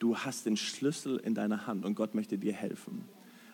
du 0.00 0.16
hast 0.16 0.46
den 0.46 0.56
Schlüssel 0.56 1.18
in 1.18 1.34
deiner 1.34 1.68
Hand 1.68 1.84
und 1.84 1.94
Gott 1.94 2.14
möchte 2.14 2.38
dir 2.38 2.52
helfen. 2.52 3.04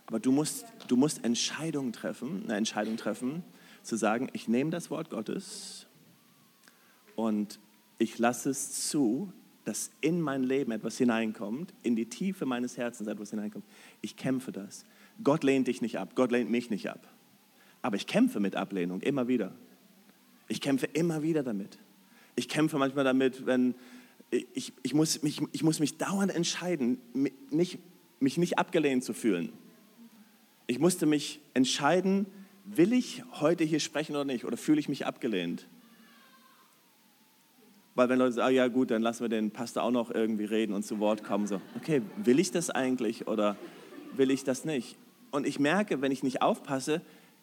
Aber 0.06 0.18
du 0.18 0.32
musst, 0.32 0.66
du 0.88 0.96
musst 0.96 1.24
Entscheidungen 1.24 1.92
treffen, 1.92 2.42
eine 2.44 2.56
Entscheidung 2.56 2.96
treffen, 2.96 3.42
zu 3.82 3.96
sagen, 3.96 4.28
ich 4.32 4.48
nehme 4.48 4.70
das 4.70 4.90
Wort 4.90 5.08
Gottes 5.08 5.86
und 7.16 7.58
ich 7.98 8.18
lasse 8.18 8.50
es 8.50 8.88
zu, 8.88 9.32
dass 9.64 9.90
in 10.00 10.20
mein 10.20 10.42
Leben 10.42 10.72
etwas 10.72 10.98
hineinkommt, 10.98 11.72
in 11.82 11.96
die 11.96 12.06
Tiefe 12.06 12.46
meines 12.46 12.76
Herzens 12.76 13.08
etwas 13.08 13.30
hineinkommt. 13.30 13.64
Ich 14.02 14.16
kämpfe 14.16 14.52
das. 14.52 14.84
Gott 15.22 15.44
lehnt 15.44 15.68
dich 15.68 15.80
nicht 15.80 15.98
ab, 15.98 16.14
Gott 16.14 16.32
lehnt 16.32 16.50
mich 16.50 16.70
nicht 16.70 16.90
ab. 16.90 17.08
Aber 17.82 17.96
ich 17.96 18.06
kämpfe 18.06 18.40
mit 18.40 18.56
Ablehnung 18.56 19.00
immer 19.00 19.28
wieder. 19.28 19.52
Ich 20.48 20.60
kämpfe 20.60 20.86
immer 20.92 21.22
wieder 21.22 21.42
damit. 21.42 21.78
Ich 22.36 22.48
kämpfe 22.48 22.78
manchmal 22.78 23.04
damit, 23.04 23.46
wenn 23.46 23.74
ich, 24.30 24.72
ich, 24.82 24.94
muss, 24.94 25.22
mich, 25.22 25.40
ich 25.52 25.62
muss 25.62 25.80
mich 25.80 25.96
dauernd 25.96 26.34
entscheiden, 26.34 26.98
nicht, 27.50 27.78
mich 28.20 28.38
nicht 28.38 28.58
abgelehnt 28.58 29.04
zu 29.04 29.12
fühlen. 29.12 29.52
Ich 30.66 30.78
musste 30.78 31.06
mich 31.06 31.40
entscheiden, 31.52 32.26
will 32.64 32.92
ich 32.92 33.22
heute 33.32 33.64
hier 33.64 33.80
sprechen 33.80 34.12
oder 34.12 34.24
nicht? 34.24 34.44
Oder 34.44 34.56
fühle 34.56 34.80
ich 34.80 34.88
mich 34.88 35.06
abgelehnt? 35.06 35.66
Weil 37.94 38.08
wenn 38.08 38.18
Leute 38.18 38.32
sagen, 38.32 38.48
ah, 38.48 38.50
ja 38.50 38.68
gut, 38.68 38.90
dann 38.90 39.02
lassen 39.02 39.22
wir 39.22 39.28
den 39.28 39.50
Pastor 39.50 39.84
auch 39.84 39.90
noch 39.90 40.10
irgendwie 40.10 40.44
reden 40.44 40.72
und 40.72 40.84
zu 40.84 40.98
Wort 40.98 41.22
kommen, 41.22 41.46
so, 41.46 41.60
okay, 41.76 42.02
will 42.16 42.40
ich 42.40 42.50
das 42.50 42.70
eigentlich 42.70 43.28
oder 43.28 43.56
will 44.16 44.30
ich 44.30 44.42
das 44.44 44.64
nicht? 44.64 44.96
Und 45.30 45.46
ich 45.46 45.60
merke, 45.60 46.00
wenn 46.00 46.10
ich 46.10 46.22
nicht 46.22 46.42
aufpasse, 46.42 47.00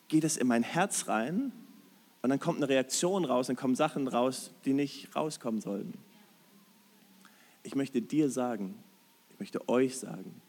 geht 0.08 0.24
es 0.24 0.36
in 0.36 0.48
mein 0.48 0.64
Herz 0.64 1.08
rein 1.08 1.54
und 2.22 2.30
dann 2.30 2.40
kommt 2.40 2.58
eine 2.58 2.68
Reaktion 2.68 3.24
raus, 3.24 3.48
dann 3.48 3.56
kommen 3.56 3.76
Sachen 3.76 4.08
raus, 4.08 4.52
die 4.66 4.74
nicht 4.74 5.16
rauskommen 5.16 5.62
sollten. 5.62 5.94
Ich 7.64 7.76
möchte 7.76 8.02
dir 8.02 8.30
sagen, 8.30 8.76
ich 9.30 9.40
möchte 9.40 9.70
euch 9.70 9.98
sagen, 9.98 10.42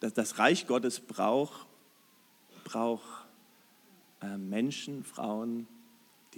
dass 0.00 0.12
das 0.12 0.38
Reich 0.38 0.66
Gottes 0.66 1.00
braucht, 1.00 1.66
braucht 2.64 3.26
äh, 4.20 4.36
Menschen, 4.36 5.04
Frauen, 5.04 5.66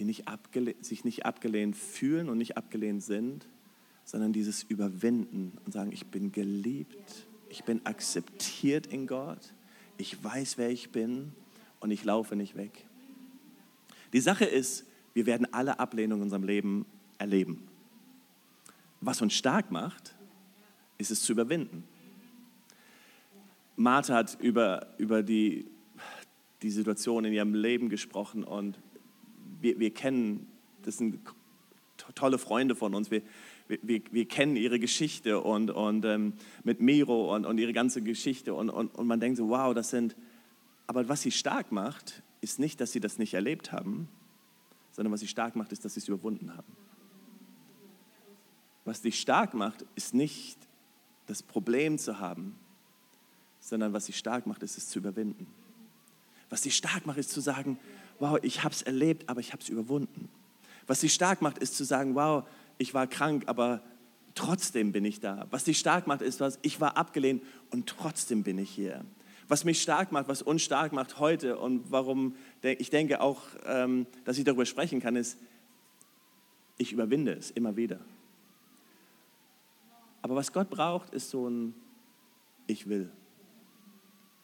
die 0.01 0.05
nicht 0.05 0.25
sich 0.81 1.05
nicht 1.05 1.27
abgelehnt 1.27 1.75
fühlen 1.75 2.27
und 2.27 2.39
nicht 2.39 2.57
abgelehnt 2.57 3.03
sind, 3.03 3.45
sondern 4.03 4.33
dieses 4.33 4.63
Überwinden 4.63 5.59
und 5.63 5.73
sagen, 5.73 5.91
ich 5.91 6.07
bin 6.07 6.31
geliebt, 6.31 7.27
ich 7.49 7.65
bin 7.65 7.85
akzeptiert 7.85 8.87
in 8.87 9.05
Gott, 9.05 9.53
ich 9.97 10.23
weiß, 10.23 10.57
wer 10.57 10.71
ich 10.71 10.89
bin 10.89 11.33
und 11.81 11.91
ich 11.91 12.03
laufe 12.03 12.35
nicht 12.35 12.57
weg. 12.57 12.87
Die 14.11 14.21
Sache 14.21 14.45
ist, 14.45 14.85
wir 15.13 15.27
werden 15.27 15.53
alle 15.53 15.79
Ablehnung 15.79 16.17
in 16.17 16.23
unserem 16.23 16.45
Leben 16.45 16.87
erleben. 17.19 17.67
Was 19.01 19.21
uns 19.21 19.35
stark 19.35 19.69
macht, 19.69 20.15
ist 20.97 21.11
es 21.11 21.21
zu 21.21 21.31
überwinden. 21.31 21.83
Martha 23.75 24.15
hat 24.15 24.35
über, 24.41 24.95
über 24.97 25.21
die 25.21 25.67
die 26.63 26.71
Situation 26.71 27.25
in 27.25 27.33
ihrem 27.33 27.53
Leben 27.53 27.89
gesprochen 27.89 28.43
und 28.43 28.79
wir, 29.61 29.79
wir 29.79 29.93
kennen, 29.93 30.47
das 30.83 30.97
sind 30.97 31.19
tolle 32.15 32.37
Freunde 32.37 32.75
von 32.75 32.95
uns, 32.95 33.11
wir, 33.11 33.21
wir, 33.67 34.01
wir 34.11 34.27
kennen 34.27 34.55
ihre 34.55 34.79
Geschichte 34.79 35.39
und, 35.39 35.71
und 35.71 36.03
ähm, 36.05 36.33
mit 36.63 36.81
Miro 36.81 37.33
und, 37.35 37.45
und 37.45 37.57
ihre 37.57 37.73
ganze 37.73 38.01
Geschichte 38.01 38.53
und, 38.53 38.69
und, 38.69 38.93
und 38.95 39.07
man 39.07 39.19
denkt 39.19 39.37
so, 39.37 39.49
wow, 39.49 39.73
das 39.73 39.89
sind, 39.89 40.15
aber 40.87 41.07
was 41.07 41.21
sie 41.21 41.31
stark 41.31 41.71
macht, 41.71 42.23
ist 42.41 42.59
nicht, 42.59 42.81
dass 42.81 42.91
sie 42.91 42.99
das 42.99 43.19
nicht 43.19 43.33
erlebt 43.33 43.71
haben, 43.71 44.09
sondern 44.91 45.13
was 45.13 45.21
sie 45.21 45.27
stark 45.27 45.55
macht, 45.55 45.71
ist, 45.71 45.85
dass 45.85 45.93
sie 45.93 45.99
es 45.99 46.07
überwunden 46.07 46.55
haben. 46.55 46.75
Was 48.83 49.01
dich 49.01 49.19
stark 49.19 49.53
macht, 49.53 49.85
ist 49.95 50.13
nicht 50.13 50.57
das 51.27 51.43
Problem 51.43 51.97
zu 51.97 52.19
haben, 52.19 52.55
sondern 53.59 53.93
was 53.93 54.07
sie 54.07 54.13
stark 54.13 54.47
macht, 54.47 54.63
ist 54.63 54.77
es 54.77 54.89
zu 54.89 54.99
überwinden. 54.99 55.47
Was 56.49 56.63
sie 56.63 56.71
stark 56.71 57.05
macht, 57.05 57.19
ist 57.19 57.29
zu 57.29 57.39
sagen, 57.39 57.77
wow, 58.21 58.39
ich 58.41 58.63
habe 58.63 58.73
es 58.73 58.83
erlebt, 58.83 59.27
aber 59.27 59.39
ich 59.39 59.51
habe 59.51 59.61
es 59.61 59.69
überwunden. 59.69 60.29
Was 60.87 61.01
sie 61.01 61.09
stark 61.09 61.41
macht, 61.41 61.57
ist 61.57 61.75
zu 61.75 61.83
sagen, 61.83 62.15
wow, 62.15 62.47
ich 62.77 62.93
war 62.93 63.07
krank, 63.07 63.43
aber 63.47 63.81
trotzdem 64.35 64.91
bin 64.91 65.05
ich 65.05 65.19
da. 65.19 65.47
Was 65.49 65.65
sie 65.65 65.73
stark 65.73 66.07
macht, 66.07 66.21
ist 66.21 66.39
was, 66.39 66.59
ich 66.61 66.79
war 66.79 66.97
abgelehnt 66.97 67.43
und 67.71 67.87
trotzdem 67.87 68.43
bin 68.43 68.57
ich 68.59 68.69
hier. 68.69 69.03
Was 69.47 69.65
mich 69.65 69.81
stark 69.81 70.11
macht, 70.11 70.27
was 70.27 70.41
uns 70.41 70.61
stark 70.61 70.93
macht 70.93 71.19
heute 71.19 71.57
und 71.57 71.91
warum 71.91 72.35
ich 72.61 72.89
denke 72.89 73.21
auch, 73.21 73.41
ähm, 73.65 74.05
dass 74.23 74.37
ich 74.37 74.43
darüber 74.43 74.65
sprechen 74.65 75.01
kann, 75.01 75.15
ist, 75.15 75.37
ich 76.77 76.93
überwinde 76.93 77.33
es 77.33 77.51
immer 77.51 77.75
wieder. 77.75 77.99
Aber 80.21 80.35
was 80.35 80.53
Gott 80.53 80.69
braucht, 80.69 81.13
ist 81.13 81.31
so 81.31 81.49
ein 81.49 81.73
Ich 82.67 82.87
will. 82.87 83.11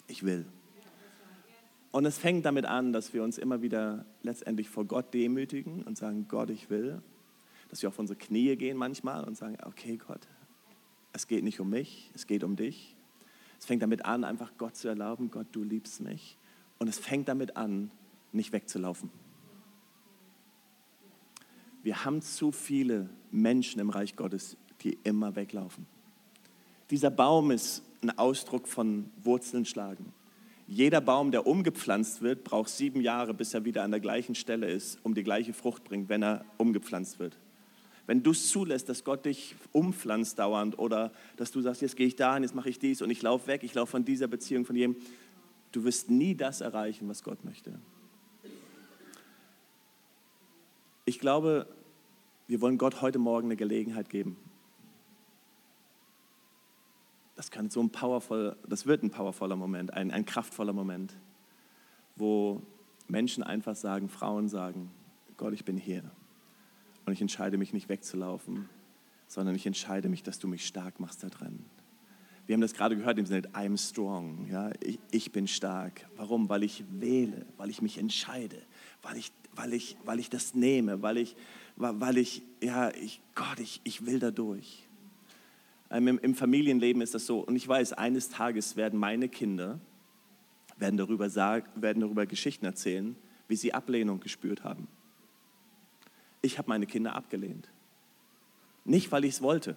Ich 0.07 0.23
will. 0.23 0.45
Und 1.91 2.05
es 2.05 2.17
fängt 2.17 2.45
damit 2.45 2.65
an, 2.65 2.93
dass 2.93 3.13
wir 3.13 3.23
uns 3.23 3.37
immer 3.37 3.61
wieder 3.61 4.05
letztendlich 4.21 4.69
vor 4.69 4.85
Gott 4.85 5.13
demütigen 5.13 5.83
und 5.83 5.97
sagen, 5.97 6.27
Gott, 6.27 6.49
ich 6.49 6.69
will. 6.69 7.01
Dass 7.69 7.81
wir 7.81 7.89
auf 7.89 7.99
unsere 7.99 8.17
Knie 8.17 8.55
gehen 8.55 8.77
manchmal 8.77 9.23
und 9.23 9.35
sagen, 9.35 9.57
okay 9.65 9.97
Gott, 9.97 10.21
es 11.13 11.27
geht 11.27 11.43
nicht 11.43 11.59
um 11.59 11.69
mich, 11.69 12.11
es 12.13 12.27
geht 12.27 12.43
um 12.43 12.55
dich. 12.55 12.95
Es 13.59 13.65
fängt 13.65 13.81
damit 13.81 14.05
an, 14.05 14.23
einfach 14.23 14.51
Gott 14.57 14.75
zu 14.75 14.87
erlauben, 14.87 15.31
Gott, 15.31 15.47
du 15.51 15.63
liebst 15.63 16.01
mich. 16.01 16.37
Und 16.77 16.87
es 16.87 16.99
fängt 16.99 17.27
damit 17.27 17.57
an, 17.57 17.91
nicht 18.31 18.51
wegzulaufen. 18.51 19.09
Wir 21.81 22.05
haben 22.05 22.21
zu 22.21 22.51
viele 22.51 23.09
Menschen 23.31 23.79
im 23.79 23.89
Reich 23.89 24.15
Gottes, 24.15 24.57
die 24.81 24.97
immer 25.03 25.35
weglaufen. 25.35 25.87
Dieser 26.89 27.09
Baum 27.09 27.51
ist 27.51 27.81
ein 28.01 28.17
Ausdruck 28.17 28.67
von 28.67 29.09
Wurzeln 29.23 29.65
schlagen. 29.65 30.13
Jeder 30.67 30.99
Baum, 30.99 31.31
der 31.31 31.47
umgepflanzt 31.47 32.21
wird, 32.21 32.43
braucht 32.43 32.69
sieben 32.69 32.99
Jahre, 32.99 33.33
bis 33.33 33.53
er 33.53 33.63
wieder 33.63 33.83
an 33.83 33.91
der 33.91 34.01
gleichen 34.01 34.35
Stelle 34.35 34.69
ist, 34.69 34.99
um 35.03 35.15
die 35.15 35.23
gleiche 35.23 35.53
Frucht 35.53 35.85
bringt, 35.85 36.09
wenn 36.09 36.21
er 36.21 36.43
umgepflanzt 36.57 37.19
wird. 37.19 37.37
Wenn 38.05 38.21
du 38.21 38.31
es 38.31 38.49
zulässt, 38.49 38.89
dass 38.89 39.03
Gott 39.03 39.25
dich 39.25 39.55
umpflanzt 39.71 40.39
dauernd 40.39 40.77
oder 40.77 41.11
dass 41.37 41.51
du 41.51 41.61
sagst, 41.61 41.81
jetzt 41.81 41.95
gehe 41.95 42.07
ich 42.07 42.17
dahin, 42.17 42.43
jetzt 42.43 42.55
mache 42.55 42.69
ich 42.69 42.79
dies 42.79 43.01
und 43.01 43.09
ich 43.09 43.21
laufe 43.21 43.47
weg, 43.47 43.63
ich 43.63 43.73
laufe 43.73 43.91
von 43.91 44.05
dieser 44.05 44.27
Beziehung, 44.27 44.65
von 44.65 44.75
jedem, 44.75 44.97
du 45.71 45.83
wirst 45.85 46.09
nie 46.09 46.35
das 46.35 46.61
erreichen, 46.61 47.07
was 47.07 47.23
Gott 47.23 47.43
möchte. 47.45 47.79
Ich 51.05 51.19
glaube, 51.19 51.67
wir 52.47 52.59
wollen 52.59 52.77
Gott 52.77 53.01
heute 53.01 53.19
Morgen 53.19 53.47
eine 53.47 53.55
Gelegenheit 53.55 54.09
geben, 54.09 54.37
das 57.37 57.51
kann 57.51 57.69
so 57.69 57.79
ein 57.81 57.91
powerful, 57.91 58.57
das 58.67 58.87
wird 58.87 59.03
ein 59.03 59.11
powervoller 59.11 59.55
Moment, 59.55 59.93
ein, 59.93 60.11
ein 60.11 60.25
kraftvoller 60.25 60.73
Moment, 60.73 61.15
wo 62.15 62.63
Menschen 63.07 63.43
einfach 63.43 63.75
sagen, 63.75 64.09
Frauen 64.09 64.49
sagen, 64.49 64.91
Gott, 65.37 65.53
ich 65.53 65.63
bin 65.63 65.77
hier. 65.77 66.03
Und 67.05 67.13
ich 67.13 67.21
entscheide 67.21 67.57
mich 67.57 67.73
nicht 67.73 67.89
wegzulaufen, 67.89 68.67
sondern 69.27 69.55
ich 69.55 69.67
entscheide 69.67 70.09
mich, 70.09 70.23
dass 70.23 70.39
du 70.39 70.47
mich 70.47 70.65
stark 70.65 70.99
machst 70.99 71.23
da 71.23 71.29
drin. 71.29 71.63
Wir 72.47 72.53
haben 72.53 72.61
das 72.61 72.73
gerade 72.73 72.97
gehört 72.97 73.19
im 73.19 73.25
Sinne, 73.27 73.47
I'm 73.49 73.77
strong. 73.77 74.47
Ja? 74.49 74.71
Ich, 74.81 74.99
ich, 75.11 75.31
bin 75.31 75.47
stark. 75.47 76.07
Warum? 76.15 76.49
Weil 76.49 76.63
ich 76.63 76.83
wähle, 76.89 77.45
weil 77.57 77.69
ich 77.69 77.83
mich 77.83 77.99
entscheide, 77.99 78.57
weil 79.03 79.17
ich, 79.17 79.31
weil 79.53 79.73
ich, 79.73 79.95
weil 80.05 80.19
ich 80.19 80.29
das 80.29 80.55
nehme, 80.55 81.01
weil 81.03 81.17
ich, 81.17 81.35
weil 81.75 82.17
ich, 82.17 82.41
ja, 82.63 82.89
ich, 82.95 83.21
Gott, 83.35 83.59
ich, 83.59 83.81
ich 83.83 84.05
will 84.07 84.17
da 84.17 84.31
durch. 84.31 84.86
Ähm, 85.89 86.19
Im 86.21 86.35
Familienleben 86.35 87.01
ist 87.01 87.13
das 87.13 87.25
so. 87.25 87.39
Und 87.39 87.55
ich 87.55 87.67
weiß, 87.67 87.93
eines 87.93 88.29
Tages 88.29 88.75
werden 88.75 88.99
meine 88.99 89.29
Kinder 89.29 89.79
werden 90.79 90.97
darüber, 90.97 91.29
sagen, 91.29 91.67
werden 91.81 92.01
darüber 92.01 92.25
Geschichten 92.25 92.65
erzählen, 92.65 93.15
wie 93.47 93.55
sie 93.55 93.73
Ablehnung 93.73 94.19
gespürt 94.19 94.63
haben. 94.63 94.87
Ich 96.41 96.57
habe 96.57 96.69
meine 96.69 96.85
Kinder 96.85 97.15
abgelehnt. 97.15 97.69
Nicht, 98.85 99.11
weil 99.11 99.25
ich 99.25 99.35
es 99.35 99.41
wollte. 99.41 99.75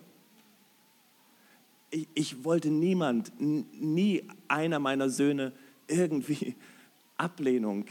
Ich, 1.90 2.09
ich 2.14 2.44
wollte 2.44 2.70
niemand, 2.70 3.33
nie 3.40 4.29
einer 4.46 4.79
meiner 4.79 5.09
Söhne 5.09 5.53
irgendwie 5.88 6.55
Ablehnung 7.16 7.87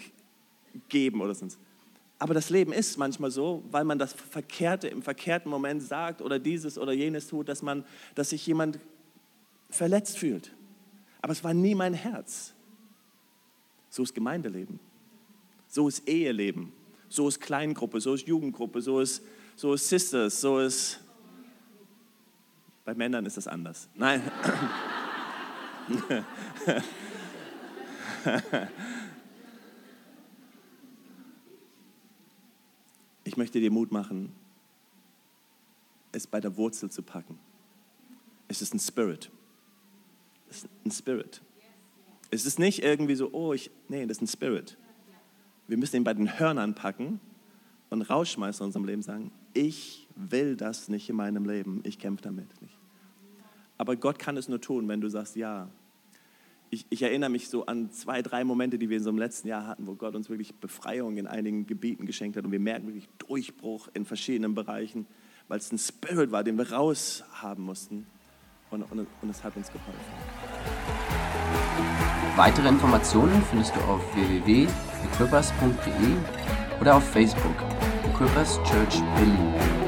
geben 0.88 1.22
oder 1.22 1.36
sonst. 1.36 1.60
Aber 2.20 2.34
das 2.34 2.50
Leben 2.50 2.74
ist 2.74 2.98
manchmal 2.98 3.32
so, 3.32 3.64
weil 3.72 3.86
man 3.86 3.98
das 3.98 4.12
Verkehrte 4.12 4.90
im 4.90 5.02
verkehrten 5.02 5.50
Moment 5.50 5.82
sagt 5.82 6.22
oder 6.22 6.38
dieses 6.38 6.78
oder 6.78 6.92
jenes 6.92 7.28
tut, 7.28 7.48
dass, 7.48 7.62
man, 7.62 7.86
dass 8.14 8.32
sich 8.32 8.46
jemand 8.46 8.78
verletzt 9.70 10.18
fühlt. 10.18 10.54
Aber 11.22 11.32
es 11.32 11.44
war 11.46 11.54
nie 11.54 11.76
mein 11.76 11.94
Herz. 11.94 12.54
So 13.90 14.04
ist 14.04 14.14
Gemeindeleben. 14.14 14.82
So 15.68 15.88
ist 15.88 16.08
Eheleben. 16.10 16.74
So 17.08 17.28
ist 17.28 17.40
Kleingruppe, 17.40 18.02
so 18.02 18.14
ist 18.14 18.28
Jugendgruppe, 18.28 18.82
so 18.82 19.00
ist, 19.00 19.24
so 19.56 19.74
ist 19.74 19.88
Sisters, 19.88 20.42
so 20.42 20.60
ist... 20.60 21.00
Bei 22.86 22.94
Männern 22.94 23.26
ist 23.26 23.38
das 23.38 23.48
anders. 23.48 23.88
Nein. 23.96 24.22
möchte 33.40 33.60
dir 33.60 33.72
Mut 33.72 33.92
machen, 33.92 34.32
es 36.12 36.28
bei 36.28 36.40
der 36.40 36.56
Wurzel 36.58 36.92
zu 36.92 37.02
packen. 37.02 37.40
Es 38.48 38.62
ist 38.62 38.74
ein 38.74 38.80
Spirit. 38.80 39.32
Es 40.50 40.58
ist 40.58 40.70
ein 40.86 40.92
Spirit. 40.92 41.42
Es 42.32 42.46
ist 42.46 42.60
nicht 42.60 42.84
irgendwie 42.84 43.16
so, 43.16 43.32
oh, 43.32 43.54
ich, 43.54 43.72
nee, 43.88 44.06
das 44.06 44.18
ist 44.18 44.22
ein 44.22 44.28
Spirit. 44.28 44.78
Wir 45.68 45.78
müssen 45.78 45.98
ihn 45.98 46.04
bei 46.04 46.14
den 46.14 46.40
Hörnern 46.40 46.76
packen 46.76 47.20
und 47.90 48.02
rausschmeißen 48.04 48.64
in 48.64 48.68
unserem 48.68 48.86
Leben, 48.86 49.02
sagen, 49.02 49.32
ich 49.54 50.08
will 50.16 50.56
das 50.56 50.90
nicht 50.90 51.10
in 51.10 51.16
meinem 51.16 51.46
Leben, 51.46 51.82
ich 51.84 51.98
kämpfe 51.98 52.24
damit 52.24 52.62
nicht. 52.62 52.78
Aber 53.78 53.96
Gott 53.96 54.20
kann 54.20 54.38
es 54.38 54.50
nur 54.50 54.62
tun, 54.62 54.88
wenn 54.88 55.02
du 55.02 55.10
sagst, 55.10 55.36
ja, 55.36 55.70
ich, 56.70 56.86
ich, 56.90 57.02
erinnere 57.02 57.30
mich 57.30 57.50
so 57.50 57.66
an 57.66 57.92
zwei, 57.92 58.22
drei 58.22 58.44
Momente, 58.44 58.78
die 58.78 58.90
wir 58.90 58.98
in 58.98 59.04
so 59.04 59.10
einem 59.10 59.20
letzten 59.20 59.48
Jahr 59.48 59.68
hatten, 59.68 59.88
wo 59.88 59.96
Gott 59.96 60.16
uns 60.16 60.30
wirklich 60.30 60.56
Befreiung 60.56 61.18
in 61.18 61.28
einigen 61.28 61.66
Gebieten 61.66 62.06
geschenkt 62.06 62.38
hat 62.38 62.46
und 62.46 62.52
wir 62.52 62.60
merken 62.60 62.88
wirklich 62.88 63.10
Durchbruch 63.18 63.88
in 63.94 64.06
verschiedenen 64.06 64.56
Bereichen, 64.56 65.08
weil 65.48 65.60
es 65.60 65.72
ein 65.72 65.80
Spirit 65.80 66.32
war, 66.32 66.44
den 66.44 66.58
wir 66.58 66.72
raus 66.72 67.24
haben 67.32 67.64
mussten 67.64 68.06
und, 68.70 68.84
und, 68.84 69.08
und 69.22 69.30
es 69.30 69.44
hat 69.44 69.58
uns 69.58 69.68
geholfen. 69.68 70.00
Weitere 72.36 72.70
Informationen 72.70 73.42
findest 73.50 73.76
du 73.76 73.80
auf 73.82 74.02
www.equippers.de 74.16 76.80
oder 76.80 76.96
auf 76.96 77.04
Facebook 77.10 77.56
Equippers 78.06 78.58
Church 78.64 79.02
Berlin. 79.16 79.79